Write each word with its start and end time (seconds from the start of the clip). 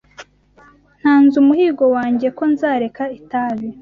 Ntanze 0.99 1.35
umuhigo 1.43 1.83
wanjye 1.95 2.27
ko 2.37 2.43
nzareka 2.51 3.03
itabi. 3.19 3.67